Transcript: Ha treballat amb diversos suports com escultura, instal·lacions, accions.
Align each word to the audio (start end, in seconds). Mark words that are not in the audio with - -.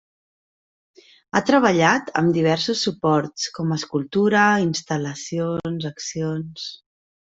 Ha 1.33 1.41
treballat 1.49 2.09
amb 2.21 2.33
diversos 2.37 2.81
suports 2.87 3.51
com 3.59 3.75
escultura, 3.77 4.47
instal·lacions, 4.65 5.91
accions. 5.91 6.65